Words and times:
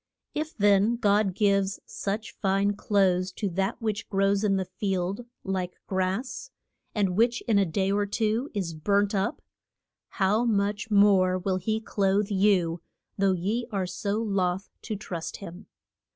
If 0.33 0.57
then 0.57 0.95
God 0.95 1.35
gives 1.35 1.79
such 1.85 2.31
fine 2.35 2.71
clothes 2.73 3.31
to 3.33 3.47
that 3.49 3.79
which 3.79 4.09
grows 4.09 4.43
in 4.43 4.55
the 4.55 4.65
field 4.65 5.27
like 5.43 5.75
grass, 5.85 6.49
and 6.95 7.15
which 7.15 7.41
in 7.41 7.59
a 7.59 7.67
day 7.67 7.91
or 7.91 8.07
two 8.07 8.49
is 8.55 8.73
burnt 8.73 9.13
up, 9.13 9.43
how 10.17 10.43
much 10.43 10.89
more 10.89 11.37
will 11.37 11.57
he 11.57 11.79
clothe 11.79 12.31
you, 12.31 12.81
though 13.15 13.33
ye 13.33 13.67
are 13.71 13.85
so 13.85 14.17
loth 14.17 14.71
to 14.81 14.95
trust 14.95 15.37
him. 15.37 15.67